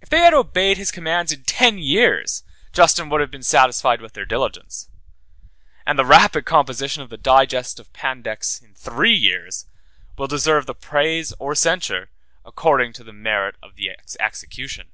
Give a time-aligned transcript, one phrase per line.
[0.00, 4.12] If they had obeyed his commands in ten years, Justinian would have been satisfied with
[4.14, 4.88] their diligence;
[5.86, 9.66] and the rapid composition of the Digest of Pandects, 75 in three years,
[10.18, 12.10] will deserve praise or censure,
[12.44, 14.88] according to the merit of the execution.